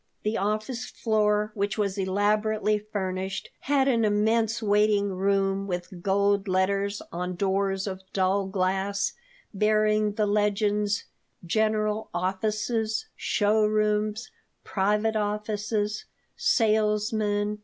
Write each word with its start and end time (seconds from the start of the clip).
The 0.23 0.35
office 0.35 0.87
floor, 0.87 1.51
which 1.53 1.77
was 1.77 1.95
elaborately 1.95 2.79
furnished, 2.79 3.51
had 3.59 3.87
an 3.87 4.03
immense 4.03 4.59
waiting 4.59 5.11
room 5.13 5.67
with 5.67 6.01
gold 6.01 6.47
letters 6.47 7.03
on 7.11 7.35
doors 7.35 7.85
of 7.85 8.01
dull 8.11 8.47
glass 8.47 9.13
bearing 9.53 10.13
the 10.13 10.25
legends: 10.25 11.03
"General 11.45 12.09
Offices," 12.15 13.05
"Show 13.15 13.63
rooms," 13.67 14.31
"Private 14.63 15.15
Offices," 15.15 16.05
"Salesmen. 16.35 17.59